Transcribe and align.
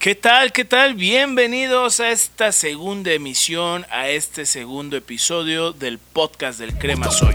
¿Qué 0.00 0.14
tal? 0.14 0.50
¿Qué 0.52 0.64
tal? 0.64 0.94
Bienvenidos 0.94 2.00
a 2.00 2.10
esta 2.10 2.52
segunda 2.52 3.12
emisión, 3.12 3.84
a 3.90 4.08
este 4.08 4.46
segundo 4.46 4.96
episodio 4.96 5.74
del 5.74 5.98
podcast 5.98 6.58
del 6.58 6.72
Crema 6.78 7.10
Soy. 7.10 7.34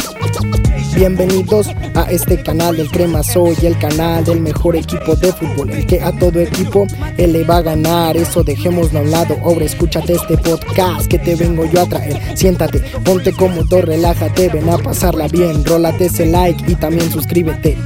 Bienvenidos 0.96 1.68
a 1.94 2.10
este 2.10 2.42
canal 2.42 2.76
del 2.76 2.90
Crema 2.90 3.22
Soy, 3.22 3.56
el 3.62 3.78
canal 3.78 4.26
del 4.26 4.40
mejor 4.40 4.76
equipo 4.76 5.16
de 5.16 5.32
fútbol, 5.32 5.70
el 5.70 5.86
que 5.86 6.02
a 6.02 6.12
todo 6.18 6.40
equipo 6.40 6.88
él 7.20 7.34
le 7.34 7.44
va 7.44 7.58
a 7.58 7.62
ganar. 7.62 8.18
Eso 8.18 8.44
dejémoslo 8.44 8.98
a 8.98 9.02
un 9.04 9.12
lado. 9.12 9.38
Ahora 9.44 9.66
escúchate 9.66 10.14
este 10.14 10.36
podcast 10.36 11.08
que 11.08 11.20
te 11.20 11.36
vengo 11.36 11.66
yo 11.66 11.82
a 11.82 11.86
traer. 11.88 12.36
Siéntate, 12.36 12.80
ponte 13.04 13.32
cómodo, 13.32 13.80
relájate, 13.84 14.50
ven 14.50 14.68
a 14.72 14.80
pasarla 14.80 15.28
bien. 15.28 15.64
Rólate 15.64 16.06
ese 16.06 16.26
like 16.26 16.64
y 16.66 16.74
también 16.74 17.12
suscríbete. 17.12 17.78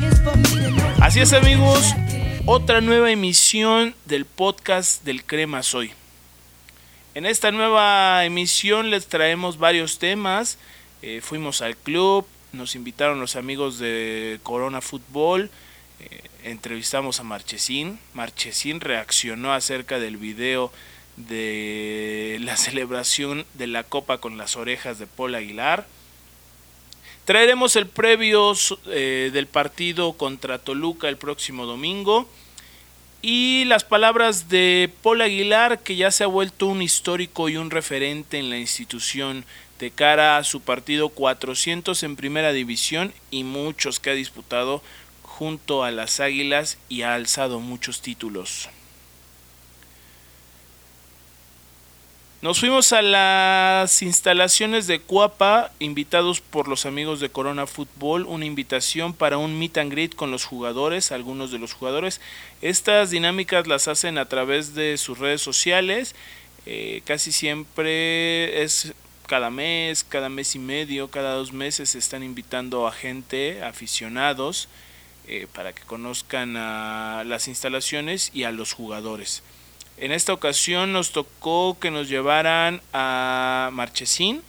Así 1.01 1.19
es 1.19 1.33
amigos, 1.33 1.93
otra 2.51 2.81
nueva 2.81 3.11
emisión 3.11 3.93
del 4.05 4.25
podcast 4.25 5.03
del 5.03 5.23
Crema 5.23 5.61
Soy. 5.61 5.91
En 7.13 7.27
esta 7.27 7.51
nueva 7.51 8.25
emisión 8.25 8.89
les 8.89 9.05
traemos 9.05 9.59
varios 9.59 9.99
temas. 9.99 10.57
Eh, 11.03 11.21
fuimos 11.21 11.61
al 11.61 11.77
club, 11.77 12.25
nos 12.51 12.73
invitaron 12.73 13.19
los 13.19 13.35
amigos 13.35 13.77
de 13.77 14.39
Corona 14.41 14.81
Fútbol, 14.81 15.51
eh, 15.99 16.23
entrevistamos 16.43 17.19
a 17.19 17.23
Marchesín, 17.23 17.99
Marchesín 18.15 18.81
reaccionó 18.81 19.53
acerca 19.53 19.99
del 19.99 20.17
video 20.17 20.71
de 21.17 22.39
la 22.41 22.57
celebración 22.57 23.45
de 23.53 23.67
la 23.67 23.83
copa 23.83 24.17
con 24.17 24.39
las 24.39 24.55
orejas 24.55 24.97
de 24.97 25.05
Paul 25.05 25.35
Aguilar. 25.35 25.85
Traeremos 27.25 27.75
el 27.75 27.85
previo 27.85 28.53
eh, 28.87 29.29
del 29.31 29.45
partido 29.45 30.13
contra 30.13 30.57
Toluca 30.57 31.09
el 31.09 31.17
próximo 31.17 31.67
domingo. 31.67 32.27
Y 33.21 33.65
las 33.65 33.83
palabras 33.83 34.47
de 34.47 34.89
Paul 35.03 35.21
Aguilar, 35.21 35.79
que 35.79 35.97
ya 35.97 36.09
se 36.09 36.23
ha 36.23 36.27
vuelto 36.27 36.67
un 36.67 36.81
histórico 36.81 37.49
y 37.49 37.57
un 37.57 37.69
referente 37.69 38.39
en 38.39 38.49
la 38.49 38.57
institución 38.57 39.43
de 39.77 39.91
cara 39.91 40.37
a 40.37 40.43
su 40.45 40.61
partido 40.61 41.09
400 41.09 42.01
en 42.03 42.15
primera 42.15 42.53
división 42.53 43.13
y 43.29 43.43
muchos 43.43 43.99
que 43.99 44.11
ha 44.11 44.13
disputado 44.13 44.81
junto 45.23 45.83
a 45.83 45.91
las 45.91 46.19
Águilas 46.19 46.77
y 46.87 47.01
ha 47.01 47.13
alzado 47.13 47.59
muchos 47.59 48.01
títulos. 48.01 48.69
Nos 52.41 52.61
fuimos 52.61 52.93
a 52.93 53.01
las 53.01 54.01
instalaciones 54.01 54.87
de 54.87 55.01
Cuapa, 55.01 55.73
invitados 55.79 56.39
por 56.39 56.69
los 56.69 56.85
amigos 56.85 57.19
de 57.19 57.29
Corona 57.29 57.67
Fútbol, 57.67 58.25
una 58.25 58.45
invitación 58.45 59.13
para 59.13 59.37
un 59.37 59.59
meet 59.59 59.77
and 59.77 59.91
greet 59.91 60.15
con 60.15 60.31
los 60.31 60.45
jugadores, 60.45 61.11
algunos 61.11 61.51
de 61.51 61.59
los 61.59 61.73
jugadores. 61.73 62.21
Estas 62.61 63.09
dinámicas 63.09 63.67
las 63.67 63.89
hacen 63.89 64.17
a 64.17 64.29
través 64.29 64.73
de 64.73 64.97
sus 64.97 65.19
redes 65.19 65.41
sociales, 65.41 66.15
eh, 66.65 67.01
casi 67.03 67.33
siempre 67.33 68.63
es 68.63 68.93
cada 69.27 69.49
mes, 69.49 70.05
cada 70.05 70.29
mes 70.29 70.55
y 70.55 70.59
medio, 70.59 71.11
cada 71.11 71.33
dos 71.33 71.51
meses 71.51 71.89
se 71.89 71.99
están 71.99 72.23
invitando 72.23 72.87
a 72.87 72.93
gente, 72.93 73.61
aficionados, 73.63 74.69
eh, 75.27 75.45
para 75.53 75.73
que 75.73 75.81
conozcan 75.81 76.55
a 76.55 77.25
las 77.25 77.49
instalaciones 77.49 78.31
y 78.33 78.45
a 78.45 78.51
los 78.53 78.71
jugadores. 78.71 79.43
En 80.01 80.13
esta 80.13 80.31
ocasión 80.31 80.93
nos 80.93 81.11
tocó 81.11 81.77
que 81.77 81.91
nos 81.91 82.07
llevaran 82.07 82.81
a 82.93 83.69
Marchesín, 83.73 84.41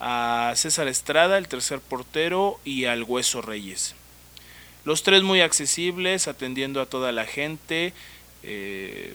a 0.00 0.54
César 0.56 0.88
Estrada, 0.88 1.36
el 1.36 1.46
tercer 1.46 1.78
portero, 1.80 2.58
y 2.64 2.86
al 2.86 3.02
Hueso 3.02 3.42
Reyes. 3.42 3.94
Los 4.86 5.02
tres 5.02 5.22
muy 5.22 5.42
accesibles, 5.42 6.26
atendiendo 6.26 6.80
a 6.80 6.86
toda 6.86 7.12
la 7.12 7.26
gente, 7.26 7.92
eh, 8.44 9.14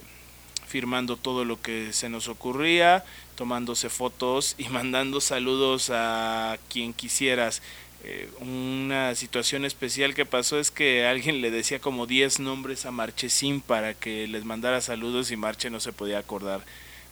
firmando 0.68 1.18
todo 1.18 1.44
lo 1.44 1.60
que 1.60 1.92
se 1.92 2.08
nos 2.08 2.28
ocurría, 2.28 3.04
tomándose 3.36 3.90
fotos 3.90 4.54
y 4.60 4.66
mandando 4.70 5.22
saludos 5.22 5.90
a 5.92 6.60
quien 6.70 6.94
quisieras. 6.94 7.64
Eh, 8.04 8.30
una 8.40 9.14
situación 9.16 9.66
especial 9.66 10.16
que 10.16 10.26
pasó 10.26 10.60
es 10.60 10.72
que 10.72 11.06
alguien 11.06 11.42
le 11.42 11.52
decía 11.52 11.80
como 11.80 12.08
10 12.08 12.40
nombres 12.40 12.86
a 12.86 12.92
Marchesín 12.92 13.62
para 13.62 13.94
que 13.94 14.28
les 14.28 14.44
mandara 14.44 14.82
saludos 14.82 15.32
y 15.32 15.38
Marche 15.38 15.70
no 15.70 15.80
se 15.80 15.94
podía 15.94 16.20
acordar. 16.20 16.62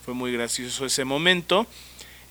Fue 0.04 0.14
muy 0.14 0.32
gracioso 0.32 0.86
ese 0.86 1.06
momento. 1.06 1.68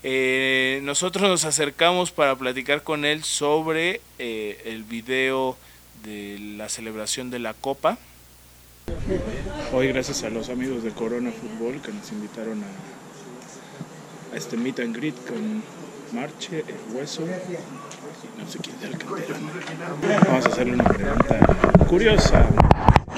Eh, 0.02 0.80
nosotros 0.82 1.28
nos 1.28 1.44
acercamos 1.44 2.10
para 2.10 2.36
platicar 2.36 2.82
con 2.82 3.04
él 3.04 3.24
sobre 3.24 4.00
eh, 4.18 4.62
el 4.64 4.84
video 4.84 5.56
de 6.04 6.38
la 6.56 6.68
celebración 6.68 7.30
de 7.30 7.40
la 7.40 7.54
Copa 7.54 7.98
Hoy 9.72 9.88
gracias 9.88 10.22
a 10.22 10.30
los 10.30 10.48
amigos 10.48 10.82
de 10.82 10.90
Corona 10.90 11.30
Fútbol 11.30 11.80
que 11.82 11.92
nos 11.92 12.10
invitaron 12.10 12.62
a, 12.62 14.36
este 14.36 14.56
meet 14.56 14.80
and 14.80 14.96
greet 14.96 15.14
con 15.26 15.62
Marche, 16.12 16.64
el 16.66 16.96
hueso, 16.96 17.24
sé 18.48 18.58
quién 18.58 18.76
es 18.76 18.84
el. 18.84 18.96
Vamos 20.26 20.46
a 20.46 20.48
hacerle 20.48 20.74
una 20.74 20.84
pregunta 20.84 21.38
curiosa 21.88 22.46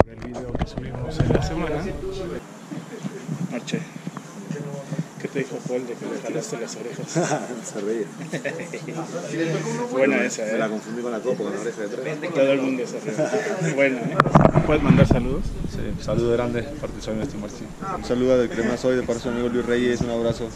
del 0.05 0.15
video 0.19 0.53
que 0.53 0.67
subimos 0.67 1.19
en 1.19 1.33
la 1.33 1.43
semana. 1.43 1.75
Marche, 3.51 3.79
¿qué 5.21 5.27
te 5.27 5.39
dijo 5.39 5.55
Paul 5.67 5.87
de 5.87 5.93
que 5.93 6.05
le 6.05 6.21
jalaste 6.21 6.59
las 6.59 6.75
orejas? 6.75 7.07
Se 7.63 7.81
reía. 7.81 8.07
Buena 9.91 10.23
esa, 10.23 10.43
Me 10.45 10.57
la 10.57 10.65
¿eh? 10.65 10.69
confundí 10.69 11.01
con 11.01 11.11
la 11.11 11.19
copa, 11.19 11.43
con 11.43 11.53
la 11.53 11.61
oreja 11.61 11.81
de 11.81 11.85
atrás. 11.87 12.33
Todo 12.33 12.51
el 12.51 12.61
mundo 12.61 12.83
se 12.85 12.99
ríe. 12.99 13.73
Buena, 13.75 13.99
¿eh? 14.01 14.17
¿Puedes 14.65 14.83
mandar 14.83 15.07
saludos? 15.07 15.43
Sí, 15.69 16.03
saludo 16.03 16.33
grande, 16.33 16.63
parte 16.63 16.97
de 16.97 17.01
Soy 17.01 17.19
este 17.21 17.37
Martín. 17.37 17.67
Un 17.97 18.03
saludo 18.03 18.37
del 18.37 18.49
Crema 18.49 18.75
Soy 18.77 18.95
de 18.95 19.03
parte 19.03 19.15
de 19.15 19.23
su 19.23 19.29
amigo 19.29 19.47
Luis 19.49 19.65
Reyes, 19.65 20.01
un 20.01 20.09
abrazo. 20.09 20.49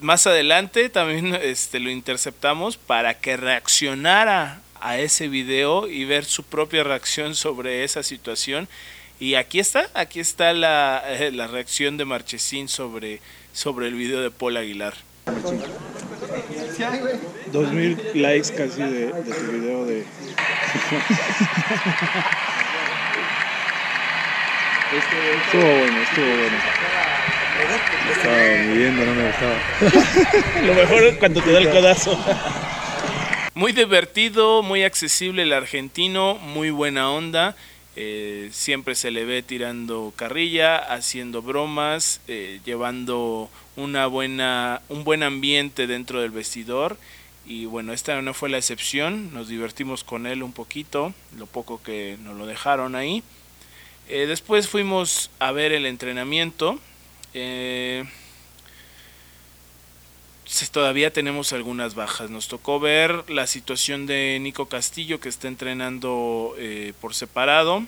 Más 0.00 0.26
adelante 0.26 0.88
también 0.88 1.34
este, 1.34 1.78
lo 1.78 1.90
interceptamos 1.90 2.76
para 2.76 3.14
que 3.14 3.36
reaccionara 3.36 4.60
a 4.80 4.98
ese 4.98 5.28
video 5.28 5.86
y 5.86 6.04
ver 6.04 6.24
su 6.24 6.42
propia 6.42 6.82
reacción 6.84 7.34
sobre 7.34 7.84
esa 7.84 8.02
situación. 8.02 8.68
Y 9.20 9.36
aquí 9.36 9.60
está, 9.60 9.88
aquí 9.94 10.18
está 10.18 10.52
la, 10.52 11.02
eh, 11.06 11.30
la 11.30 11.46
reacción 11.46 11.96
de 11.96 12.04
Marchesín 12.04 12.68
sobre, 12.68 13.20
sobre 13.52 13.86
el 13.86 13.94
video 13.94 14.20
de 14.20 14.32
Paul 14.32 14.56
Aguilar. 14.56 14.94
2000 17.52 17.98
likes 18.14 18.52
casi 18.54 18.82
de, 18.82 19.12
de 19.12 19.32
tu 19.32 19.52
video 19.52 19.84
de. 19.84 20.00
estuvo 25.44 25.62
bueno, 25.62 26.02
estuvo 26.02 26.26
bueno. 26.26 26.56
Estaba 28.16 28.36
midiendo, 28.66 29.04
no 29.04 29.14
me 29.14 29.26
gustaba. 29.26 29.58
Lo 30.66 30.74
mejor 30.74 31.02
es 31.04 31.16
cuando 31.18 31.42
te 31.42 31.52
da 31.52 31.58
el 31.58 31.70
codazo. 31.70 32.18
Muy 33.54 33.72
divertido, 33.72 34.62
muy 34.62 34.82
accesible 34.82 35.42
el 35.42 35.52
argentino, 35.52 36.34
muy 36.36 36.70
buena 36.70 37.10
onda. 37.10 37.56
eh, 37.94 38.48
siempre 38.52 38.94
se 38.94 39.10
le 39.10 39.26
ve 39.26 39.42
tirando 39.42 40.14
carrilla, 40.16 40.78
haciendo 40.78 41.42
bromas, 41.42 42.20
eh, 42.26 42.60
llevando 42.64 43.50
una 43.76 44.06
buena, 44.06 44.80
un 44.88 45.04
buen 45.04 45.22
ambiente 45.22 45.86
dentro 45.86 46.22
del 46.22 46.30
vestidor. 46.30 46.96
Y 47.44 47.66
bueno, 47.66 47.92
esta 47.92 48.22
no 48.22 48.32
fue 48.34 48.48
la 48.48 48.56
excepción. 48.58 49.34
Nos 49.34 49.48
divertimos 49.48 50.04
con 50.04 50.26
él 50.26 50.42
un 50.42 50.52
poquito, 50.52 51.12
lo 51.36 51.46
poco 51.46 51.82
que 51.82 52.16
nos 52.24 52.36
lo 52.36 52.46
dejaron 52.46 52.94
ahí. 52.94 53.22
Eh, 54.08 54.26
después 54.26 54.68
fuimos 54.68 55.30
a 55.38 55.52
ver 55.52 55.72
el 55.72 55.84
entrenamiento. 55.86 56.78
Eh, 57.34 58.04
todavía 60.72 61.12
tenemos 61.12 61.52
algunas 61.52 61.94
bajas. 61.94 62.30
Nos 62.30 62.48
tocó 62.48 62.80
ver 62.80 63.28
la 63.30 63.46
situación 63.46 64.06
de 64.06 64.38
Nico 64.40 64.66
Castillo 64.66 65.20
que 65.20 65.28
está 65.28 65.48
entrenando 65.48 66.54
eh, 66.58 66.94
por 67.00 67.14
separado. 67.14 67.84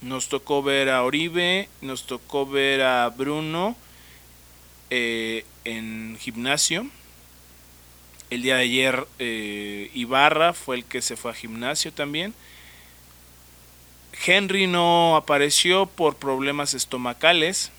Nos 0.00 0.28
tocó 0.28 0.62
ver 0.62 0.90
a 0.90 1.02
Oribe, 1.02 1.68
nos 1.80 2.06
tocó 2.06 2.46
ver 2.46 2.82
a 2.82 3.08
Bruno 3.08 3.76
eh, 4.90 5.44
en 5.64 6.16
gimnasio. 6.20 6.86
El 8.30 8.42
día 8.42 8.56
de 8.56 8.62
ayer 8.62 9.06
eh, 9.18 9.90
Ibarra 9.94 10.52
fue 10.52 10.76
el 10.76 10.84
que 10.84 11.02
se 11.02 11.16
fue 11.16 11.30
a 11.30 11.34
gimnasio 11.34 11.92
también. 11.92 12.34
Henry 14.26 14.66
no 14.66 15.16
apareció 15.16 15.86
por 15.86 16.16
problemas 16.16 16.74
estomacales. 16.74 17.72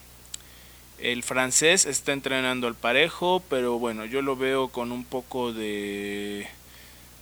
El 1.00 1.24
francés 1.24 1.86
está 1.86 2.14
entrenando 2.14 2.68
al 2.68 2.76
parejo, 2.76 3.44
pero 3.50 3.78
bueno, 3.80 4.06
yo 4.06 4.22
lo 4.22 4.36
veo 4.36 4.70
con 4.70 4.92
un 4.92 5.04
poco 5.04 5.52
de, 5.52 6.48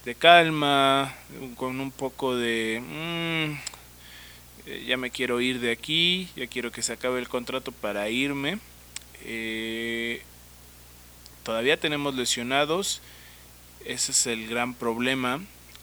de 0.05 0.15
calma, 0.15 1.13
con 1.55 1.79
un 1.79 1.91
poco 1.91 2.35
de... 2.35 2.81
mm, 2.81 3.73
eh, 4.65 4.85
ya 4.87 4.95
me 4.97 5.09
quiero 5.09 5.41
ir 5.41 5.59
de 5.59 5.71
aquí, 5.71 6.29
ya 6.35 6.47
quiero 6.47 6.71
que 6.71 6.83
se 6.83 6.93
acabe 6.93 7.19
el 7.19 7.27
contrato 7.27 7.71
para 7.71 8.09
irme. 8.09 8.59
Eh, 9.25 10.21
todavía 11.43 11.79
tenemos 11.79 12.15
lesionados, 12.15 13.01
ese 13.85 14.11
es 14.11 14.27
el 14.27 14.47
gran 14.47 14.75
problema 14.75 15.41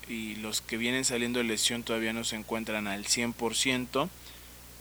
y 0.08 0.36
los 0.36 0.60
que 0.60 0.76
vienen 0.76 1.04
saliendo 1.04 1.38
de 1.38 1.44
lesión 1.44 1.82
todavía 1.82 2.12
no 2.12 2.24
se 2.24 2.36
encuentran 2.36 2.86
al 2.86 3.04
100%. 3.04 4.08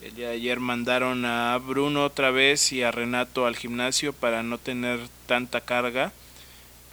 El 0.01 0.15
día 0.15 0.29
de 0.29 0.35
ayer 0.35 0.61
mandaron 0.61 1.25
a 1.25 1.57
Bruno 1.57 2.05
otra 2.05 2.31
vez 2.31 2.71
y 2.71 2.83
a 2.83 2.91
Renato 2.91 3.45
al 3.45 3.57
gimnasio 3.57 4.13
para 4.13 4.43
no 4.43 4.57
tener 4.57 4.99
tanta 5.27 5.61
carga 5.61 6.13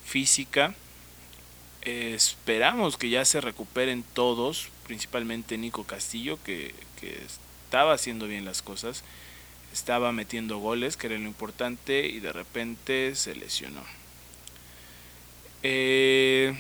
física. 0.05 0.75
esperamos 1.83 2.97
que 2.97 3.09
ya 3.09 3.25
se 3.25 3.41
recuperen 3.41 4.05
todos, 4.13 4.71
principalmente 4.87 5.57
Nico 5.57 5.85
Castillo, 5.85 6.39
que, 6.43 6.75
que 7.01 7.17
estaba 7.67 7.93
haciendo 7.93 8.27
bien 8.27 8.45
las 8.45 8.61
cosas, 8.61 9.05
estaba 9.73 10.11
metiendo 10.11 10.59
goles, 10.59 10.97
que 10.97 11.07
era 11.07 11.17
lo 11.17 11.29
importante, 11.29 12.09
y 12.09 12.19
de 12.19 12.33
repente 12.33 13.15
se 13.15 13.37
lesionó. 13.37 13.83
Eh, 15.63 16.57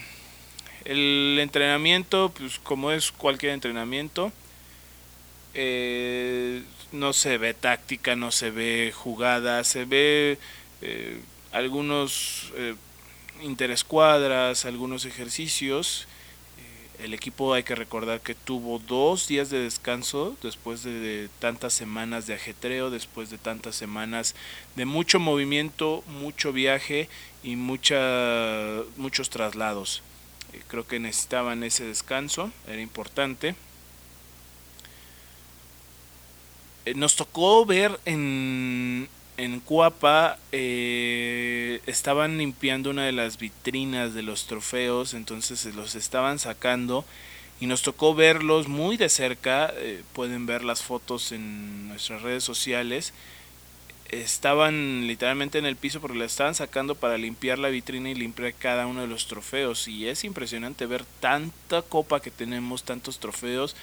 el 0.84 1.38
entrenamiento, 1.40 2.32
pues 2.36 2.60
como 2.60 2.92
es 2.92 3.10
cualquier 3.10 3.52
entrenamiento, 3.52 4.32
eh, 5.58 6.62
no 6.92 7.14
se 7.14 7.38
ve 7.38 7.54
táctica, 7.54 8.14
no 8.14 8.30
se 8.30 8.50
ve 8.50 8.92
jugada, 8.94 9.64
se 9.64 9.86
ve 9.86 10.38
eh, 10.82 11.20
algunos 11.50 12.52
eh, 12.56 12.74
interescuadras, 13.42 14.66
algunos 14.66 15.06
ejercicios. 15.06 16.06
el 16.98 17.14
equipo 17.14 17.54
hay 17.54 17.62
que 17.62 17.74
recordar 17.74 18.20
que 18.20 18.34
tuvo 18.34 18.78
dos 18.78 19.28
días 19.28 19.50
de 19.50 19.60
descanso 19.60 20.36
después 20.42 20.82
de, 20.82 21.28
tantas 21.40 21.72
semanas 21.72 22.26
de 22.26 22.34
ajetreo, 22.34 22.90
después 22.90 23.30
de 23.30 23.38
tantas 23.38 23.76
semanas 23.76 24.34
de 24.76 24.84
mucho 24.84 25.18
movimiento, 25.18 26.04
mucho 26.06 26.52
viaje 26.52 27.08
y 27.42 27.56
mucha, 27.56 28.82
muchos 28.96 29.30
traslados 29.30 30.02
creo 30.68 30.86
que 30.86 30.98
necesitaban 30.98 31.62
ese 31.62 31.84
descanso, 31.84 32.50
era 32.66 32.80
importante. 32.80 33.48
Eh, 33.48 33.54
nos 36.94 37.16
tocó 37.16 37.66
ver 37.66 37.98
en, 38.04 39.08
en 39.36 39.60
Cuapa, 39.60 40.38
eh, 40.52 41.80
estaban 41.86 42.38
limpiando 42.38 42.90
una 42.90 43.04
de 43.04 43.12
las 43.12 43.38
vitrinas 43.38 44.14
de 44.14 44.22
los 44.22 44.46
trofeos, 44.46 45.14
entonces 45.14 45.64
los 45.74 45.94
estaban 45.94 46.38
sacando 46.38 47.04
y 47.60 47.66
nos 47.66 47.82
tocó 47.82 48.14
verlos 48.14 48.68
muy 48.68 48.96
de 48.96 49.08
cerca, 49.08 49.72
eh, 49.76 50.02
pueden 50.12 50.46
ver 50.46 50.62
las 50.62 50.82
fotos 50.82 51.32
en 51.32 51.88
nuestras 51.88 52.22
redes 52.22 52.44
sociales 52.44 53.12
estaban 54.10 55.06
literalmente 55.06 55.58
en 55.58 55.66
el 55.66 55.76
piso 55.76 56.00
porque 56.00 56.18
la 56.18 56.24
estaban 56.24 56.54
sacando 56.54 56.94
para 56.94 57.18
limpiar 57.18 57.58
la 57.58 57.68
vitrina 57.68 58.10
y 58.10 58.14
limpiar 58.14 58.54
cada 58.54 58.86
uno 58.86 59.00
de 59.00 59.06
los 59.06 59.26
trofeos. 59.26 59.88
Y 59.88 60.08
es 60.08 60.24
impresionante 60.24 60.86
ver 60.86 61.04
tanta 61.20 61.82
copa 61.82 62.20
que 62.20 62.30
tenemos, 62.30 62.84
tantos 62.84 63.18
trofeos. 63.18 63.74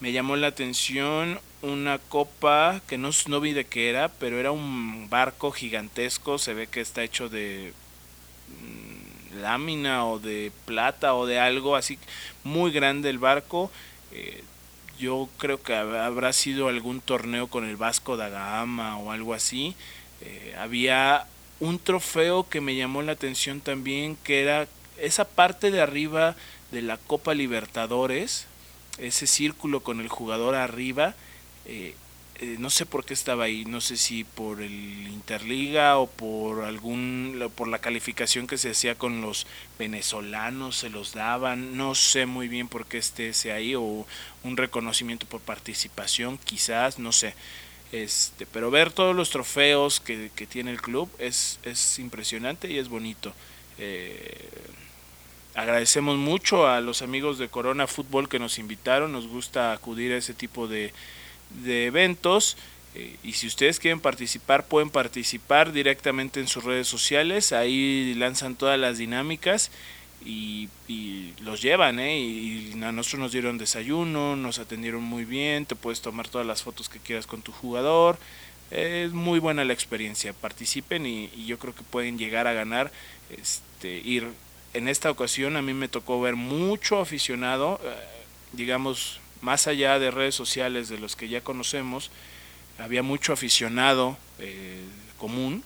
Me 0.00 0.12
llamó 0.12 0.36
la 0.36 0.48
atención 0.48 1.40
una 1.60 1.98
copa 1.98 2.80
que 2.86 2.98
no, 2.98 3.10
no 3.26 3.40
vi 3.40 3.52
de 3.52 3.64
qué 3.64 3.90
era, 3.90 4.08
pero 4.08 4.38
era 4.38 4.52
un 4.52 5.10
barco 5.10 5.50
gigantesco. 5.50 6.38
Se 6.38 6.54
ve 6.54 6.68
que 6.68 6.80
está 6.80 7.02
hecho 7.02 7.28
de 7.28 7.72
mm, 8.48 9.40
lámina 9.40 10.06
o 10.06 10.18
de 10.18 10.52
plata 10.66 11.14
o 11.14 11.26
de 11.26 11.40
algo 11.40 11.74
así 11.74 11.98
muy 12.44 12.70
grande 12.70 13.10
el 13.10 13.18
barco. 13.18 13.70
Eh, 14.12 14.42
yo 14.98 15.28
creo 15.38 15.62
que 15.62 15.74
habrá 15.74 16.32
sido 16.32 16.68
algún 16.68 17.00
torneo 17.00 17.46
con 17.46 17.64
el 17.64 17.76
Vasco 17.76 18.16
da 18.16 18.28
Gama 18.28 18.98
o 18.98 19.12
algo 19.12 19.32
así. 19.32 19.76
Eh, 20.20 20.54
había 20.58 21.26
un 21.60 21.78
trofeo 21.78 22.48
que 22.48 22.60
me 22.60 22.74
llamó 22.74 23.02
la 23.02 23.12
atención 23.12 23.60
también, 23.60 24.16
que 24.16 24.42
era 24.42 24.66
esa 24.98 25.24
parte 25.24 25.70
de 25.70 25.80
arriba 25.80 26.34
de 26.72 26.82
la 26.82 26.96
Copa 26.96 27.34
Libertadores, 27.34 28.46
ese 28.98 29.26
círculo 29.26 29.80
con 29.80 30.00
el 30.00 30.08
jugador 30.08 30.54
arriba, 30.54 31.14
eh, 31.66 31.94
eh, 32.40 32.56
no 32.60 32.70
sé 32.70 32.86
por 32.86 33.04
qué 33.04 33.14
estaba 33.14 33.44
ahí, 33.44 33.64
no 33.64 33.80
sé 33.80 33.96
si 33.96 34.22
por 34.22 34.62
el 34.62 35.08
Interliga 35.08 35.98
o 35.98 36.06
por 36.06 36.64
algún 36.64 37.50
por 37.56 37.66
la 37.66 37.80
calificación 37.80 38.46
que 38.46 38.58
se 38.58 38.70
hacía 38.70 38.94
con 38.94 39.20
los 39.20 39.46
venezolanos 39.76 40.76
se 40.76 40.88
los 40.88 41.14
daban, 41.14 41.76
no 41.76 41.96
sé 41.96 42.26
muy 42.26 42.46
bien 42.46 42.68
por 42.68 42.86
qué 42.86 42.98
esté 42.98 43.30
ese 43.30 43.50
ahí 43.50 43.74
o 43.74 44.06
un 44.44 44.56
reconocimiento 44.56 45.26
por 45.26 45.40
participación, 45.40 46.38
quizás, 46.38 46.98
no 47.00 47.10
sé. 47.10 47.34
Este, 47.90 48.46
pero 48.46 48.70
ver 48.70 48.92
todos 48.92 49.16
los 49.16 49.30
trofeos 49.30 49.98
que, 49.98 50.30
tiene 50.48 50.70
el 50.70 50.80
club 50.80 51.10
es, 51.18 51.58
es 51.64 51.98
impresionante 51.98 52.70
y 52.70 52.78
es 52.78 52.88
bonito. 52.88 53.32
Eh, 53.78 54.48
agradecemos 55.58 56.16
mucho 56.16 56.68
a 56.68 56.80
los 56.80 57.02
amigos 57.02 57.36
de 57.36 57.48
Corona 57.48 57.88
Fútbol 57.88 58.28
que 58.28 58.38
nos 58.38 58.60
invitaron, 58.60 59.10
nos 59.10 59.26
gusta 59.26 59.72
acudir 59.72 60.12
a 60.12 60.16
ese 60.16 60.32
tipo 60.32 60.68
de, 60.68 60.92
de 61.64 61.86
eventos. 61.86 62.56
Eh, 62.94 63.16
y 63.24 63.32
si 63.32 63.48
ustedes 63.48 63.80
quieren 63.80 63.98
participar, 63.98 64.66
pueden 64.66 64.88
participar 64.88 65.72
directamente 65.72 66.38
en 66.38 66.46
sus 66.46 66.62
redes 66.62 66.86
sociales. 66.86 67.52
Ahí 67.52 68.14
lanzan 68.14 68.54
todas 68.54 68.78
las 68.78 68.98
dinámicas 68.98 69.72
y, 70.24 70.68
los 71.40 71.60
llevan. 71.60 71.98
¿eh? 71.98 72.20
Y, 72.20 72.72
a 72.80 72.92
nosotros 72.92 73.20
nos 73.20 73.32
dieron 73.32 73.58
desayuno, 73.58 74.36
nos 74.36 74.60
atendieron 74.60 75.02
muy 75.02 75.24
bien. 75.24 75.66
Te 75.66 75.74
puedes 75.74 76.00
tomar 76.00 76.28
todas 76.28 76.46
las 76.46 76.62
fotos 76.62 76.88
que 76.88 77.00
quieras 77.00 77.26
con 77.26 77.42
tu 77.42 77.50
jugador. 77.50 78.16
Es 78.70 79.10
muy 79.10 79.40
buena 79.40 79.64
la 79.64 79.72
experiencia. 79.72 80.32
Participen 80.32 81.04
y, 81.04 81.46
yo 81.46 81.58
creo 81.58 81.74
que 81.74 81.82
pueden 81.82 82.16
llegar 82.16 82.46
a 82.46 82.52
ganar. 82.52 82.92
Este, 83.30 83.98
ir 83.98 84.28
en 84.74 84.88
esta 84.88 85.10
ocasión 85.10 85.56
a 85.56 85.62
mí 85.62 85.74
me 85.74 85.88
tocó 85.88 86.20
ver 86.20 86.36
mucho 86.36 87.00
aficionado, 87.00 87.80
eh, 87.82 87.94
digamos 88.52 89.20
más 89.40 89.66
allá 89.66 89.98
de 89.98 90.10
redes 90.10 90.34
sociales 90.34 90.88
de 90.88 90.98
los 90.98 91.16
que 91.16 91.28
ya 91.28 91.40
conocemos, 91.40 92.10
había 92.78 93.02
mucho 93.02 93.32
aficionado 93.32 94.16
eh, 94.38 94.80
común, 95.18 95.62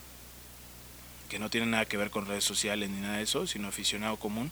que 1.29 1.39
no 1.39 1.49
tiene 1.49 1.67
nada 1.67 1.85
que 1.85 1.97
ver 1.97 2.11
con 2.11 2.25
redes 2.25 2.43
sociales 2.43 2.89
ni 2.89 3.01
nada 3.01 3.17
de 3.17 3.23
eso, 3.23 3.47
sino 3.47 3.67
aficionado 3.67 4.17
común. 4.17 4.51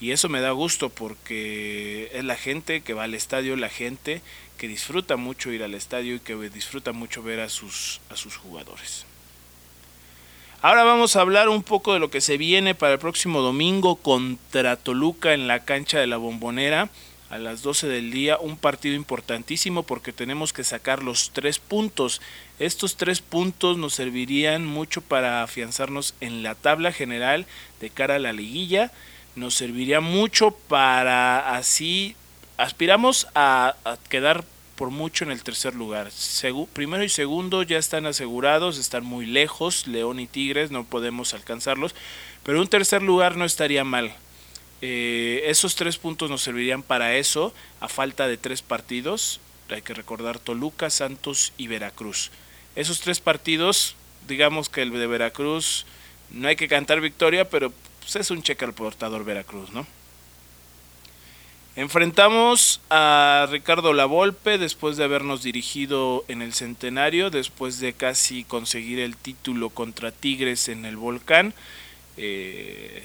Y 0.00 0.10
eso 0.10 0.28
me 0.28 0.40
da 0.40 0.50
gusto 0.50 0.90
porque 0.90 2.10
es 2.12 2.24
la 2.24 2.36
gente 2.36 2.82
que 2.82 2.94
va 2.94 3.04
al 3.04 3.14
estadio, 3.14 3.56
la 3.56 3.70
gente 3.70 4.20
que 4.58 4.68
disfruta 4.68 5.16
mucho 5.16 5.52
ir 5.52 5.62
al 5.62 5.74
estadio 5.74 6.16
y 6.16 6.20
que 6.20 6.34
disfruta 6.50 6.92
mucho 6.92 7.22
ver 7.22 7.40
a 7.40 7.48
sus, 7.48 8.00
a 8.10 8.16
sus 8.16 8.36
jugadores. 8.36 9.06
Ahora 10.62 10.84
vamos 10.84 11.16
a 11.16 11.20
hablar 11.20 11.48
un 11.48 11.62
poco 11.62 11.92
de 11.92 11.98
lo 11.98 12.10
que 12.10 12.20
se 12.20 12.38
viene 12.38 12.74
para 12.74 12.94
el 12.94 12.98
próximo 12.98 13.40
domingo 13.40 13.96
contra 13.96 14.76
Toluca 14.76 15.34
en 15.34 15.46
la 15.46 15.64
cancha 15.64 15.98
de 15.98 16.06
la 16.06 16.16
Bombonera 16.16 16.88
a 17.28 17.38
las 17.38 17.62
12 17.62 17.88
del 17.88 18.10
día, 18.10 18.38
un 18.38 18.56
partido 18.56 18.94
importantísimo 18.94 19.82
porque 19.82 20.12
tenemos 20.12 20.52
que 20.52 20.64
sacar 20.64 21.02
los 21.02 21.30
tres 21.30 21.58
puntos. 21.58 22.22
Estos 22.58 22.96
tres 22.96 23.20
puntos 23.20 23.76
nos 23.76 23.94
servirían 23.94 24.64
mucho 24.64 25.02
para 25.02 25.42
afianzarnos 25.42 26.14
en 26.20 26.42
la 26.42 26.54
tabla 26.54 26.92
general 26.92 27.46
de 27.80 27.90
cara 27.90 28.14
a 28.14 28.20
la 28.20 28.32
liguilla. 28.32 28.92
Nos 29.34 29.54
serviría 29.54 30.00
mucho 30.00 30.52
para 30.52 31.54
así 31.56 32.16
aspiramos 32.56 33.28
a, 33.34 33.74
quedar 34.08 34.44
por 34.76 34.90
mucho 34.90 35.24
en 35.24 35.30
el 35.30 35.42
tercer 35.42 35.74
lugar. 35.74 36.10
primero 36.72 37.02
y 37.02 37.08
segundo 37.08 37.62
ya 37.62 37.78
están 37.78 38.06
asegurados, 38.06 38.78
están 38.78 39.04
muy 39.04 39.26
lejos, 39.26 39.86
León 39.86 40.20
y 40.20 40.26
Tigres, 40.26 40.70
no 40.70 40.84
podemos 40.84 41.34
alcanzarlos, 41.34 41.94
pero 42.44 42.60
un 42.60 42.68
tercer 42.68 43.02
lugar 43.02 43.36
no 43.36 43.44
estaría 43.44 43.84
mal. 43.84 44.14
Eh, 44.82 45.44
esos 45.46 45.74
tres 45.74 45.96
puntos 45.96 46.30
nos 46.30 46.42
servirían 46.42 46.82
para 46.82 47.16
eso, 47.16 47.54
a 47.80 47.88
falta 47.88 48.28
de 48.28 48.36
tres 48.36 48.62
partidos. 48.62 49.40
Hay 49.70 49.82
que 49.82 49.94
recordar 49.94 50.38
Toluca, 50.38 50.90
Santos 50.90 51.52
y 51.56 51.66
Veracruz. 51.66 52.30
Esos 52.76 53.00
tres 53.00 53.20
partidos, 53.20 53.96
digamos 54.28 54.68
que 54.68 54.82
el 54.82 54.92
de 54.92 55.06
Veracruz, 55.06 55.86
no 56.30 56.48
hay 56.48 56.56
que 56.56 56.68
cantar 56.68 57.00
victoria, 57.00 57.48
pero 57.48 57.72
pues, 58.00 58.16
es 58.16 58.30
un 58.30 58.42
cheque 58.42 58.64
al 58.64 58.74
portador 58.74 59.24
Veracruz, 59.24 59.70
¿no? 59.72 59.86
Enfrentamos 61.76 62.80
a 62.88 63.46
Ricardo 63.50 63.92
Lavolpe 63.92 64.56
después 64.56 64.96
de 64.96 65.04
habernos 65.04 65.42
dirigido 65.42 66.24
en 66.26 66.40
el 66.40 66.54
centenario, 66.54 67.28
después 67.28 67.80
de 67.80 67.92
casi 67.92 68.44
conseguir 68.44 68.98
el 68.98 69.14
título 69.14 69.68
contra 69.68 70.10
Tigres 70.10 70.70
en 70.70 70.86
el 70.86 70.96
volcán. 70.96 71.52
Eh, 72.16 73.02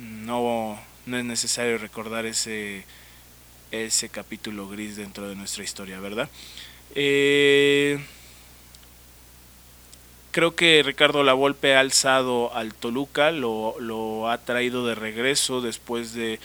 no, 0.00 0.80
no 1.06 1.16
es 1.16 1.24
necesario 1.24 1.78
recordar 1.78 2.26
ese, 2.26 2.84
ese 3.70 4.08
capítulo 4.08 4.68
gris 4.68 4.96
dentro 4.96 5.28
de 5.28 5.36
nuestra 5.36 5.62
historia, 5.62 6.00
¿verdad? 6.00 6.28
Eh, 6.96 8.04
creo 10.32 10.56
que 10.56 10.82
Ricardo 10.84 11.22
Lavolpe 11.22 11.76
ha 11.76 11.80
alzado 11.80 12.52
al 12.52 12.74
Toluca, 12.74 13.30
lo, 13.30 13.76
lo 13.78 14.28
ha 14.28 14.38
traído 14.38 14.84
de 14.84 14.96
regreso 14.96 15.60
después 15.60 16.14
de, 16.14 16.40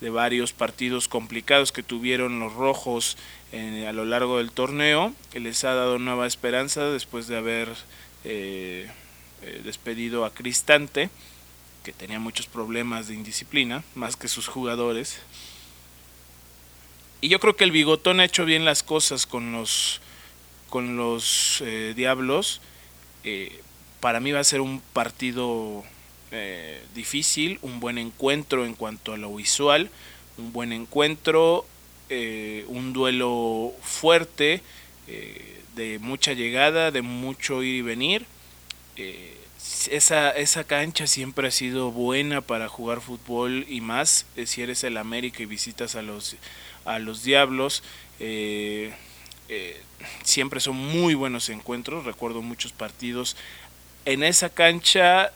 de, 0.00 0.10
varios 0.10 0.52
partidos 0.52 1.08
complicados 1.08 1.72
que 1.72 1.82
tuvieron 1.82 2.40
los 2.40 2.54
rojos 2.54 3.16
a 3.52 3.92
lo 3.92 4.04
largo 4.04 4.38
del 4.38 4.52
torneo, 4.52 5.12
que 5.32 5.40
les 5.40 5.64
ha 5.64 5.74
dado 5.74 5.98
nueva 5.98 6.26
esperanza 6.26 6.84
después 6.84 7.26
de 7.26 7.36
haber 7.36 7.68
eh, 8.24 8.88
eh, 9.42 9.60
despedido 9.64 10.24
a 10.24 10.32
Cristante 10.32 11.10
que 11.84 11.92
tenía 11.92 12.18
muchos 12.18 12.46
problemas 12.46 13.08
de 13.08 13.14
indisciplina, 13.14 13.82
más 13.94 14.14
que 14.14 14.28
sus 14.28 14.48
jugadores. 14.48 15.18
Y 17.22 17.28
yo 17.28 17.40
creo 17.40 17.56
que 17.56 17.64
el 17.64 17.72
Bigotón 17.72 18.20
ha 18.20 18.24
hecho 18.24 18.44
bien 18.44 18.66
las 18.66 18.82
cosas 18.82 19.26
con 19.26 19.52
los, 19.52 20.00
con 20.68 20.96
los 20.96 21.62
Diablos. 21.96 22.60
para 24.00 24.20
mí 24.20 24.32
va 24.32 24.40
a 24.40 24.44
ser 24.44 24.60
un 24.60 24.80
partido 24.92 25.84
difícil, 26.94 27.58
un 27.62 27.80
buen 27.80 27.98
encuentro 27.98 28.64
en 28.64 28.74
cuanto 28.74 29.12
a 29.12 29.16
lo 29.16 29.34
visual, 29.34 29.90
un 30.38 30.52
buen 30.52 30.72
encuentro, 30.72 31.66
un 32.08 32.92
duelo 32.92 33.72
fuerte, 33.82 34.62
de 35.74 35.98
mucha 36.00 36.32
llegada, 36.32 36.90
de 36.90 37.02
mucho 37.02 37.62
ir 37.62 37.76
y 37.76 37.82
venir 37.82 38.26
esa, 39.90 40.30
esa 40.30 40.64
cancha 40.64 41.06
siempre 41.06 41.48
ha 41.48 41.50
sido 41.50 41.90
buena 41.90 42.40
para 42.40 42.68
jugar 42.68 43.00
fútbol 43.00 43.66
y 43.68 43.80
más 43.80 44.26
eh, 44.36 44.46
si 44.46 44.62
eres 44.62 44.84
el 44.84 44.96
América 44.96 45.42
y 45.42 45.46
visitas 45.46 45.96
a 45.96 46.02
los, 46.02 46.36
a 46.84 46.98
los 46.98 47.22
Diablos. 47.22 47.82
Eh, 48.18 48.92
eh, 49.48 49.80
siempre 50.22 50.60
son 50.60 50.76
muy 50.76 51.14
buenos 51.14 51.48
encuentros, 51.48 52.04
recuerdo 52.04 52.42
muchos 52.42 52.72
partidos 52.72 53.36
en 54.04 54.22
esa 54.22 54.48
cancha 54.48 55.32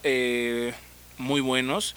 muy 1.19 1.41
buenos. 1.41 1.95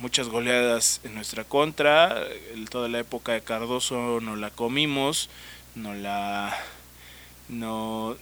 muchas 0.00 0.28
goleadas 0.28 1.00
en 1.04 1.14
nuestra 1.14 1.44
contra. 1.44 2.26
En 2.52 2.66
toda 2.66 2.88
la 2.88 2.98
época 3.00 3.32
de 3.32 3.42
Cardoso 3.42 4.20
nos 4.20 4.38
la 4.38 4.50
comimos, 4.50 5.28
no 5.74 5.94
la. 5.94 6.56
No, 7.48 8.16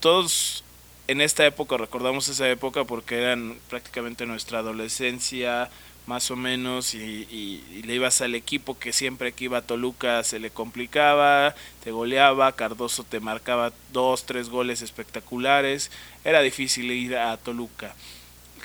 todos 0.00 0.64
en 1.08 1.22
esta 1.22 1.46
época, 1.46 1.78
recordamos 1.78 2.28
esa 2.28 2.48
época 2.50 2.84
porque 2.84 3.16
eran 3.16 3.58
prácticamente 3.70 4.26
nuestra 4.26 4.58
adolescencia, 4.58 5.70
más 6.08 6.30
o 6.30 6.36
menos, 6.36 6.94
y, 6.94 7.82
le 7.84 7.94
ibas 7.94 8.22
al 8.22 8.34
equipo 8.34 8.78
que 8.78 8.94
siempre 8.94 9.32
que 9.32 9.44
iba 9.44 9.58
a 9.58 9.66
Toluca 9.66 10.24
se 10.24 10.38
le 10.38 10.48
complicaba, 10.50 11.54
te 11.84 11.90
goleaba, 11.90 12.56
Cardoso 12.56 13.04
te 13.04 13.20
marcaba 13.20 13.74
dos, 13.92 14.24
tres 14.24 14.48
goles 14.48 14.80
espectaculares, 14.80 15.90
era 16.24 16.40
difícil 16.40 16.90
ir 16.90 17.14
a 17.14 17.36
Toluca. 17.36 17.94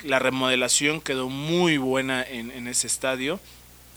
La 0.06 0.20
remodelación 0.20 1.02
quedó 1.02 1.28
muy 1.28 1.78
buena 1.78 2.24
en, 2.24 2.50
en 2.50 2.68
ese 2.68 2.88
estadio. 2.88 3.42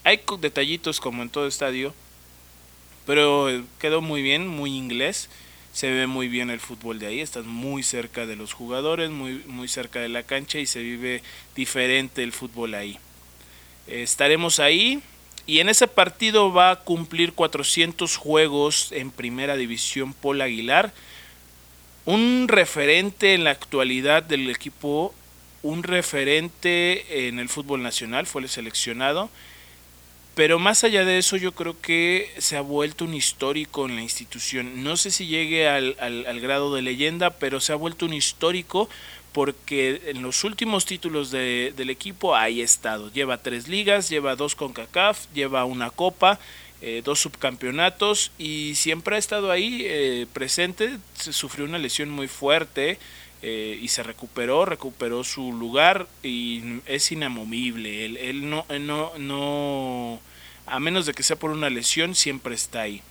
Hay 0.03 0.21
detallitos 0.41 1.01
como 1.01 1.23
en 1.23 1.31
todo 1.31 1.47
estadio, 1.47 1.95
pero 3.07 3.49
quedó 3.79 4.01
muy 4.01 4.23
bien, 4.23 4.49
muy 4.49 4.77
inglés 4.77 5.29
se 5.73 5.91
ve 5.91 6.07
muy 6.07 6.29
bien 6.29 6.49
el 6.49 6.59
fútbol 6.59 6.99
de 6.99 7.07
ahí, 7.07 7.21
estás 7.21 7.45
muy 7.45 7.83
cerca 7.83 8.25
de 8.25 8.35
los 8.35 8.55
jugadores, 8.55 9.11
muy, 9.11 9.43
muy 9.47 9.69
cerca 9.69 10.01
de 10.01 10.09
la 10.09 10.23
cancha 10.23 10.59
y 10.59 10.65
se 10.65 10.81
vive 10.81 11.23
diferente 11.55 12.23
el 12.23 12.33
fútbol 12.33 12.73
ahí. 12.73 12.99
Estaremos 13.87 14.61
ahí. 14.61 15.03
Y 15.47 15.61
en 15.61 15.69
ese 15.69 15.87
partido 15.87 16.53
va 16.53 16.71
a 16.71 16.81
cumplir 16.81 17.33
400 17.33 18.17
juegos 18.17 18.91
en 18.91 19.11
primera 19.11 19.57
división 19.57 20.13
Paul 20.13 20.41
Aguilar, 20.41 20.93
un 22.05 22.47
referente 22.49 23.35
en 23.35 23.45
la 23.45 23.51
actualidad 23.51 24.25
del 24.25 24.51
equipo, 24.51 25.15
un 25.63 25.85
referente 25.85 27.29
en 27.29 27.39
el 27.39 27.49
fútbol 27.49 27.83
nacional, 27.83 28.27
fue 28.27 28.43
el 28.43 28.49
seleccionado 28.49 29.31
pero 30.37 30.59
más 30.59 30.85
allá 30.85 31.07
de 31.07 31.17
eso, 31.17 31.39
yo 31.39 31.53
creo 31.53 31.81
que 31.81 32.31
se 32.37 32.59
ha 32.59 32.61
vuelto 32.61 33.07
un 33.07 33.15
histórico 33.15 33.87
en 33.87 33.97
la 33.97 34.03
institución. 34.03 34.85
No 34.85 34.99
sé 34.99 35.11
si 35.11 35.27
llegue 35.27 35.67
al, 35.67 35.97
al, 35.99 36.41
grado 36.41 36.75
de 36.75 36.83
leyenda, 36.83 37.31
pero 37.31 37.59
se 37.59 37.73
ha 37.73 37.77
vuelto 37.77 38.05
un 38.05 38.13
histórico 38.13 38.91
porque 39.33 40.03
en 40.09 40.21
los 40.21 40.45
últimos 40.45 40.85
títulos 40.85 41.31
de, 41.31 41.73
del 41.75 41.89
equipo 41.89 42.37
ha 42.37 42.51
estado. 42.51 43.11
Lleva 43.11 43.39
tres 43.39 43.67
ligas, 43.67 44.11
lleva 44.11 44.37
dos 44.37 44.55
con 44.55 44.75
CACAF, 44.75 45.25
lleva 45.33 45.65
una 45.65 45.89
copa, 45.89 46.39
eh, 46.83 47.01
dos 47.03 47.19
subcampeonatos 47.21 48.31
y 48.37 48.75
siempre 48.75 49.17
ha 49.17 49.19
estado 49.19 49.51
ahí 49.51 49.85
eh, 49.87 50.27
presente. 50.35 50.99
Se 51.15 51.33
sufrió 51.33 51.65
una 51.65 51.79
lesión 51.79 52.11
muy 52.11 52.29
fuerte. 52.29 52.99
Eh, 53.49 53.79
y 53.81 53.87
se 53.87 54.03
recuperó, 54.03 54.65
recuperó 54.65 55.23
su 55.23 55.53
lugar 55.53 56.09
y 56.25 56.81
es 56.85 57.13
inamovible. 57.13 58.05
Él, 58.05 58.17
él 58.17 58.51
no, 58.51 58.67
no, 58.81 59.13
no, 59.19 60.19
a 60.67 60.81
menos 60.81 61.07
de 61.07 61.15
que 61.15 61.23
sea 61.23 61.37
por 61.37 61.53
una 61.53 61.71
lesión, 61.71 62.17
siempre 62.17 62.57
está 62.57 62.81
ahí. 62.81 63.03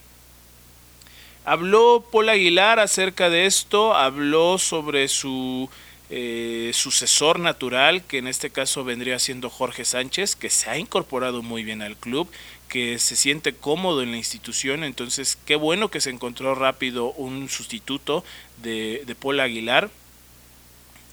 Habló 1.45 2.03
Paul 2.11 2.27
Aguilar 2.27 2.81
acerca 2.81 3.29
de 3.29 3.45
esto, 3.45 3.95
habló 3.95 4.57
sobre 4.57 5.07
su 5.07 5.69
eh, 6.09 6.71
sucesor 6.73 7.39
natural, 7.39 8.03
que 8.03 8.17
en 8.17 8.27
este 8.27 8.49
caso 8.49 8.83
vendría 8.83 9.19
siendo 9.19 9.49
Jorge 9.49 9.85
Sánchez, 9.85 10.35
que 10.35 10.49
se 10.49 10.69
ha 10.69 10.77
incorporado 10.77 11.43
muy 11.43 11.63
bien 11.63 11.81
al 11.81 11.95
club, 11.95 12.29
que 12.67 12.99
se 12.99 13.15
siente 13.15 13.55
cómodo 13.55 14.01
en 14.01 14.11
la 14.11 14.17
institución, 14.17 14.83
entonces 14.83 15.37
qué 15.45 15.55
bueno 15.55 15.89
que 15.89 16.01
se 16.01 16.09
encontró 16.09 16.55
rápido 16.55 17.13
un 17.13 17.47
sustituto 17.47 18.25
de, 18.61 19.03
de 19.05 19.15
Paul 19.15 19.39
Aguilar. 19.39 19.89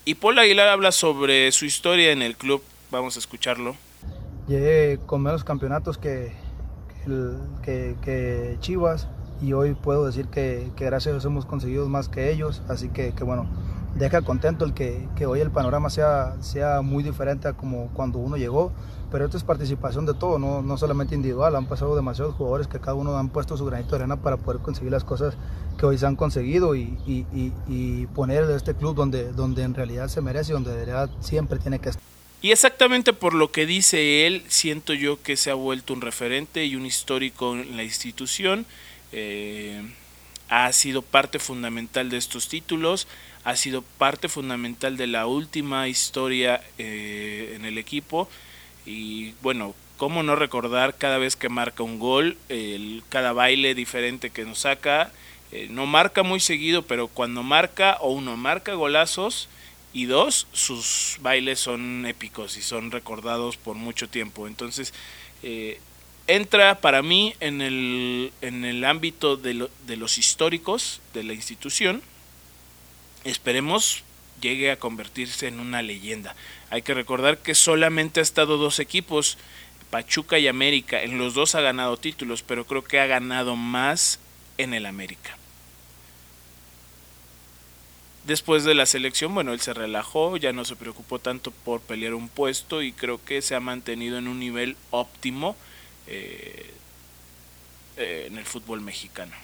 Y 0.04 0.16
Paul 0.16 0.38
Aguilar 0.38 0.68
habla 0.68 0.90
sobre 0.90 1.52
su 1.52 1.64
historia 1.64 2.10
en 2.10 2.22
el 2.22 2.34
club, 2.34 2.60
vamos 2.90 3.14
a 3.14 3.20
escucharlo. 3.20 3.76
Llegué 4.48 4.98
con 5.06 5.22
menos 5.22 5.44
campeonatos 5.44 5.96
que, 5.96 6.32
que, 7.62 8.56
Chivas 8.58 9.06
y 9.40 9.52
hoy 9.52 9.74
puedo 9.74 10.04
decir 10.04 10.26
que, 10.26 10.68
gracias 10.76 11.06
a 11.06 11.10
Dios 11.12 11.24
hemos 11.24 11.46
conseguido 11.46 11.88
más 11.88 12.08
que 12.08 12.32
ellos, 12.32 12.62
así 12.68 12.88
que, 12.88 13.12
bueno, 13.22 13.46
deja 13.94 14.22
contento 14.22 14.64
el 14.64 14.74
que, 14.74 15.08
hoy 15.26 15.40
el 15.40 15.50
panorama 15.50 15.90
sea, 15.90 16.36
sea 16.40 16.82
muy 16.82 17.02
diferente 17.02 17.48
a 17.48 17.52
como 17.52 17.88
cuando 17.94 18.18
uno 18.18 18.36
llegó, 18.36 18.72
pero 19.10 19.26
esto 19.26 19.36
es 19.36 19.44
participación 19.44 20.06
de 20.06 20.14
todo, 20.14 20.38
no, 20.38 20.62
no 20.62 20.78
solamente 20.78 21.14
individual, 21.14 21.54
han 21.54 21.66
pasado 21.66 21.94
demasiados 21.94 22.34
jugadores 22.34 22.66
que 22.66 22.80
cada 22.80 22.94
uno 22.94 23.16
han 23.18 23.28
puesto 23.28 23.56
su 23.56 23.66
granito 23.66 23.90
de 23.90 23.96
arena 23.96 24.16
para 24.16 24.38
poder 24.38 24.62
conseguir 24.62 24.90
las 24.90 25.04
cosas 25.04 25.34
que 25.78 25.86
hoy 25.86 25.98
se 25.98 26.06
han 26.06 26.16
conseguido 26.16 26.74
y, 26.74 26.96
y, 27.06 27.26
y, 27.68 28.06
poner 28.14 28.50
este 28.50 28.74
club 28.74 28.94
donde, 28.94 29.32
donde 29.32 29.62
en 29.62 29.74
realidad 29.74 30.08
se 30.08 30.20
merece, 30.20 30.52
donde 30.52 30.70
de 30.70 30.86
verdad 30.86 31.10
siempre 31.20 31.58
tiene 31.58 31.78
que 31.78 31.90
estar. 31.90 32.02
Y 32.40 32.50
exactamente 32.50 33.12
por 33.12 33.34
lo 33.34 33.52
que 33.52 33.66
dice 33.66 34.26
él, 34.26 34.42
siento 34.48 34.94
yo 34.94 35.22
que 35.22 35.36
se 35.36 35.50
ha 35.50 35.54
vuelto 35.54 35.92
un 35.92 36.00
referente 36.00 36.64
y 36.64 36.74
un 36.74 36.86
histórico 36.86 37.54
en 37.54 37.76
la 37.76 37.84
institución. 37.84 38.66
Eh, 39.12 39.82
ha 40.52 40.70
sido 40.72 41.00
parte 41.00 41.38
fundamental 41.38 42.10
de 42.10 42.18
estos 42.18 42.46
títulos, 42.46 43.08
ha 43.44 43.56
sido 43.56 43.82
parte 43.82 44.28
fundamental 44.28 44.96
de 44.96 45.06
la 45.06 45.26
última 45.26 45.88
historia 45.88 46.62
eh, 46.78 47.54
en 47.56 47.64
el 47.64 47.78
equipo. 47.78 48.28
Y 48.86 49.32
bueno, 49.42 49.74
cómo 49.96 50.22
no 50.22 50.36
recordar 50.36 50.96
cada 50.96 51.18
vez 51.18 51.36
que 51.36 51.48
marca 51.48 51.82
un 51.82 51.98
gol, 51.98 52.36
el, 52.48 53.02
cada 53.08 53.32
baile 53.32 53.74
diferente 53.74 54.30
que 54.30 54.44
nos 54.44 54.60
saca. 54.60 55.12
Eh, 55.50 55.68
no 55.70 55.86
marca 55.86 56.22
muy 56.22 56.40
seguido, 56.40 56.82
pero 56.82 57.08
cuando 57.08 57.42
marca 57.42 57.98
o 58.00 58.12
uno 58.12 58.36
marca 58.36 58.74
golazos, 58.74 59.48
y 59.92 60.06
dos, 60.06 60.46
sus 60.52 61.18
bailes 61.20 61.60
son 61.60 62.06
épicos 62.06 62.56
y 62.56 62.62
son 62.62 62.90
recordados 62.90 63.56
por 63.56 63.76
mucho 63.76 64.08
tiempo. 64.08 64.46
Entonces, 64.46 64.94
eh, 65.42 65.80
entra 66.26 66.80
para 66.80 67.02
mí 67.02 67.34
en 67.40 67.60
el, 67.60 68.32
en 68.40 68.64
el 68.64 68.84
ámbito 68.84 69.36
de, 69.36 69.68
de 69.86 69.96
los 69.96 70.18
históricos 70.18 71.00
de 71.12 71.24
la 71.24 71.34
institución. 71.34 72.02
Esperemos 73.24 74.04
llegue 74.40 74.70
a 74.70 74.78
convertirse 74.78 75.46
en 75.46 75.60
una 75.60 75.80
leyenda. 75.80 76.34
Hay 76.68 76.82
que 76.82 76.94
recordar 76.94 77.38
que 77.38 77.54
solamente 77.54 78.20
ha 78.20 78.22
estado 78.22 78.58
dos 78.58 78.78
equipos, 78.80 79.38
Pachuca 79.90 80.38
y 80.38 80.48
América. 80.48 81.02
En 81.02 81.16
los 81.16 81.34
dos 81.34 81.54
ha 81.54 81.60
ganado 81.60 81.96
títulos, 81.96 82.42
pero 82.42 82.66
creo 82.66 82.84
que 82.84 83.00
ha 83.00 83.06
ganado 83.06 83.56
más 83.56 84.18
en 84.58 84.74
el 84.74 84.84
América. 84.84 85.36
Después 88.24 88.62
de 88.64 88.74
la 88.74 88.86
selección, 88.86 89.34
bueno, 89.34 89.52
él 89.52 89.60
se 89.60 89.74
relajó, 89.74 90.36
ya 90.36 90.52
no 90.52 90.64
se 90.64 90.76
preocupó 90.76 91.18
tanto 91.18 91.50
por 91.50 91.80
pelear 91.80 92.14
un 92.14 92.28
puesto 92.28 92.82
y 92.82 92.92
creo 92.92 93.24
que 93.24 93.42
se 93.42 93.56
ha 93.56 93.60
mantenido 93.60 94.18
en 94.18 94.28
un 94.28 94.38
nivel 94.38 94.76
óptimo 94.90 95.56
eh, 96.06 96.72
eh, 97.96 98.26
en 98.28 98.38
el 98.38 98.44
fútbol 98.44 98.80
mexicano. 98.80 99.34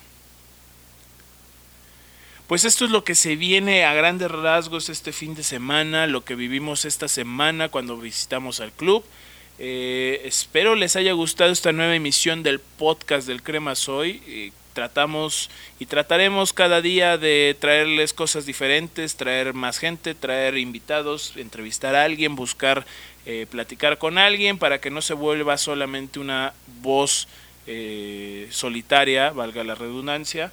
Pues 2.49 2.65
esto 2.65 2.87
es 2.87 2.91
lo 2.91 3.05
que 3.05 3.15
se 3.15 3.37
viene 3.37 3.85
a 3.85 3.93
grandes 3.93 4.31
rasgos 4.31 4.89
este 4.89 5.13
fin 5.13 5.35
de 5.35 5.43
semana, 5.45 6.07
lo 6.07 6.25
que 6.25 6.35
vivimos 6.35 6.87
esta 6.87 7.07
semana 7.07 7.69
cuando 7.69 7.99
visitamos 7.99 8.61
al 8.61 8.73
club. 8.73 9.05
Eh, 9.59 10.23
espero 10.25 10.75
les 10.75 10.97
haya 10.97 11.13
gustado 11.13 11.53
esta 11.53 11.73
nueva 11.73 11.95
emisión 11.95 12.43
del 12.43 12.59
podcast 12.59 13.29
del 13.29 13.43
Crema 13.43 13.75
Soy 13.75 14.53
tratamos 14.73 15.51
y 15.81 15.87
trataremos 15.87 16.53
cada 16.53 16.81
día 16.81 17.19
de 17.19 17.57
traerles 17.59 18.13
cosas 18.13 18.47
diferentes, 18.47 19.17
traer 19.17 19.53
más 19.53 19.79
gente, 19.79 20.15
traer 20.15 20.57
invitados, 20.57 21.33
entrevistar 21.37 21.97
a 21.97 22.05
alguien, 22.05 22.37
buscar 22.37 22.87
eh, 23.27 23.47
platicar 23.51 23.99
con 23.99 24.19
alguien 24.19 24.57
para 24.57 24.81
que 24.81 24.93
no 24.93 25.03
se 25.03 25.15
vuelva 25.15 25.59
solamente 25.59 26.21
una 26.21 26.55
voz 26.81 27.27
eh, 27.67 28.47
solitaria, 28.53 29.31
valga 29.31 29.65
la 29.65 29.75
redundancia. 29.75 30.53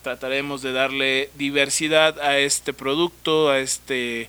Eh, 0.00 0.02
trataremos 0.02 0.62
de 0.62 0.72
darle 0.72 1.30
diversidad 1.34 2.18
a 2.20 2.38
este 2.38 2.72
producto, 2.72 3.50
a 3.50 3.58
este 3.58 4.28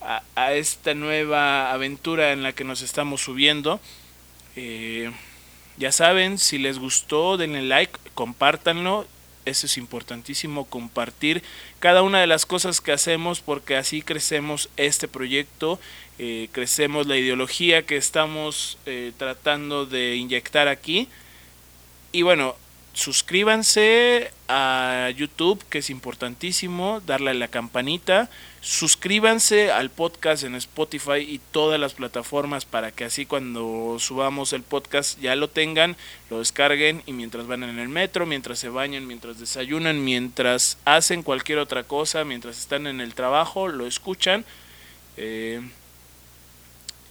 a, 0.00 0.52
esta 0.52 0.94
nueva 0.94 1.72
aventura 1.72 2.32
en 2.32 2.42
la 2.42 2.52
que 2.52 2.64
nos 2.64 2.82
estamos 2.82 3.20
subiendo. 3.20 3.80
Ya 5.78 5.92
saben, 5.92 6.38
si 6.38 6.58
les 6.58 6.78
gustó, 6.78 7.36
denle 7.36 7.62
like, 7.62 7.98
compártanlo 8.14 9.06
eso 9.44 9.66
es 9.66 9.76
importantísimo, 9.76 10.66
compartir 10.66 11.42
cada 11.80 12.02
una 12.02 12.20
de 12.20 12.26
las 12.26 12.46
cosas 12.46 12.80
que 12.80 12.92
hacemos 12.92 13.40
porque 13.40 13.76
así 13.76 14.02
crecemos 14.02 14.68
este 14.76 15.08
proyecto, 15.08 15.80
eh, 16.18 16.48
crecemos 16.52 17.06
la 17.06 17.16
ideología 17.16 17.84
que 17.84 17.96
estamos 17.96 18.78
eh, 18.86 19.12
tratando 19.16 19.86
de 19.86 20.16
inyectar 20.16 20.68
aquí. 20.68 21.08
Y 22.12 22.22
bueno, 22.22 22.54
suscríbanse 22.92 24.30
a 24.48 25.10
YouTube, 25.16 25.64
que 25.70 25.78
es 25.78 25.90
importantísimo, 25.90 27.00
darle 27.00 27.30
a 27.30 27.34
la 27.34 27.48
campanita, 27.48 28.28
suscríbanse 28.60 29.72
al 29.72 29.90
podcast 29.90 30.44
en 30.44 30.54
Spotify 30.54 31.18
y 31.18 31.40
todas 31.50 31.80
las 31.80 31.94
plataformas 31.94 32.64
para 32.64 32.92
que 32.92 33.04
así 33.04 33.24
cuando 33.24 33.96
subamos 33.98 34.52
el 34.52 34.62
podcast 34.62 35.18
ya 35.20 35.34
lo 35.36 35.48
tengan, 35.48 35.96
lo 36.30 36.38
descarguen 36.38 37.02
y 37.06 37.12
mientras 37.12 37.46
van 37.46 37.62
en 37.62 37.78
el 37.78 37.88
metro, 37.88 38.26
mientras 38.26 38.58
se 38.58 38.68
bañan, 38.68 39.06
mientras 39.06 39.38
desayunan, 39.40 40.04
mientras 40.04 40.76
hacen 40.84 41.22
cualquier 41.22 41.58
otra 41.58 41.84
cosa, 41.84 42.24
mientras 42.24 42.58
están 42.58 42.86
en 42.86 43.00
el 43.00 43.14
trabajo, 43.14 43.68
lo 43.68 43.86
escuchan. 43.86 44.44
Eh, 45.16 45.60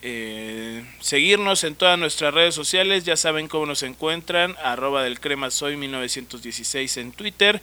eh, 0.03 0.83
seguirnos 0.99 1.63
en 1.63 1.75
todas 1.75 1.97
nuestras 1.99 2.33
redes 2.33 2.55
sociales, 2.55 3.03
ya 3.03 3.15
saben 3.15 3.47
cómo 3.47 3.65
nos 3.65 3.83
encuentran, 3.83 4.55
arroba 4.63 5.03
del 5.03 5.19
crema 5.19 5.51
soy 5.51 5.77
1916 5.77 6.97
en 6.97 7.11
Twitter 7.11 7.61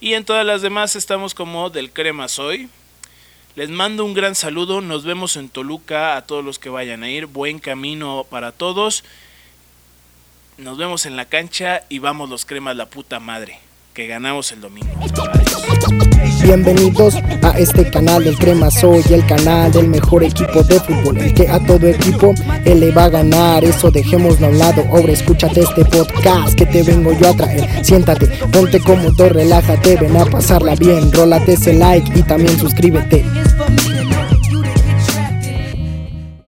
y 0.00 0.14
en 0.14 0.24
todas 0.24 0.46
las 0.46 0.62
demás 0.62 0.96
estamos 0.96 1.34
como 1.34 1.70
del 1.70 1.90
crema 1.90 2.28
soy. 2.28 2.68
Les 3.56 3.70
mando 3.70 4.04
un 4.04 4.14
gran 4.14 4.34
saludo, 4.34 4.80
nos 4.80 5.04
vemos 5.04 5.36
en 5.36 5.48
Toluca 5.48 6.16
a 6.16 6.22
todos 6.22 6.44
los 6.44 6.58
que 6.58 6.70
vayan 6.70 7.02
a 7.02 7.10
ir, 7.10 7.26
buen 7.26 7.58
camino 7.58 8.26
para 8.28 8.50
todos. 8.50 9.04
Nos 10.56 10.76
vemos 10.78 11.06
en 11.06 11.16
la 11.16 11.26
cancha 11.26 11.84
y 11.88 11.98
vamos 12.00 12.30
los 12.30 12.44
cremas 12.44 12.76
la 12.76 12.86
puta 12.86 13.20
madre, 13.20 13.60
que 13.92 14.06
ganamos 14.06 14.50
el 14.52 14.60
domingo. 14.60 14.90
Bienvenidos 16.42 17.16
a 17.42 17.58
este 17.58 17.90
canal 17.90 18.24
del 18.24 18.36
Crema 18.36 18.70
Soy, 18.70 19.02
el 19.10 19.24
canal 19.26 19.72
del 19.72 19.88
mejor 19.88 20.22
equipo 20.24 20.62
de 20.62 20.78
fútbol, 20.78 21.18
el 21.18 21.32
que 21.34 21.48
a 21.48 21.58
todo 21.58 21.86
equipo 21.88 22.34
él 22.64 22.80
le 22.80 22.90
va 22.90 23.04
a 23.04 23.08
ganar. 23.08 23.64
Eso 23.64 23.90
dejémoslo 23.90 24.46
a 24.46 24.50
un 24.50 24.58
lado. 24.58 24.84
Ahora 24.90 25.12
escúchate 25.12 25.60
este 25.60 25.84
podcast 25.84 26.54
que 26.54 26.66
te 26.66 26.82
vengo 26.82 27.12
yo 27.12 27.30
a 27.30 27.34
traer. 27.34 27.84
Siéntate, 27.84 28.26
ponte 28.52 28.80
cómodo, 28.80 29.28
relájate, 29.28 29.96
ven 29.96 30.16
a 30.16 30.26
pasarla 30.26 30.74
bien. 30.74 31.10
Rólate 31.12 31.54
ese 31.54 31.72
like 31.72 32.18
y 32.18 32.22
también 32.22 32.58
suscríbete. 32.58 33.24